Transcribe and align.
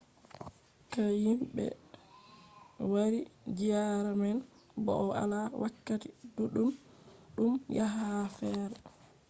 dikka 0.77 1.03
himɓe 1.23 1.65
wari 2.91 3.19
ziyaara 3.55 4.11
man 4.21 4.37
bow 4.85 5.07
ala 5.21 5.39
wakkati 5.61 6.09
ɗuɗɗum 6.35 7.53
yaha 7.75 8.01
ha 8.13 8.19
fere 8.37 8.77